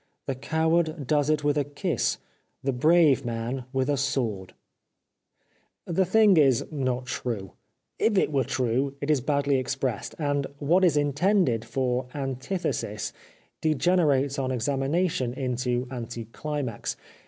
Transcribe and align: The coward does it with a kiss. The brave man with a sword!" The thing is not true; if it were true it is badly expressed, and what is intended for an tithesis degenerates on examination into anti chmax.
The 0.25 0.33
coward 0.33 1.05
does 1.05 1.29
it 1.29 1.43
with 1.43 1.59
a 1.59 1.63
kiss. 1.63 2.17
The 2.63 2.73
brave 2.73 3.23
man 3.23 3.65
with 3.71 3.87
a 3.87 3.97
sword!" 3.97 4.55
The 5.85 6.05
thing 6.05 6.37
is 6.37 6.65
not 6.71 7.05
true; 7.05 7.51
if 7.99 8.17
it 8.17 8.31
were 8.31 8.43
true 8.43 8.95
it 8.99 9.11
is 9.11 9.21
badly 9.21 9.57
expressed, 9.59 10.15
and 10.17 10.47
what 10.57 10.83
is 10.83 10.97
intended 10.97 11.63
for 11.63 12.07
an 12.15 12.37
tithesis 12.37 13.13
degenerates 13.61 14.39
on 14.39 14.49
examination 14.49 15.35
into 15.35 15.87
anti 15.91 16.25
chmax. 16.25 16.95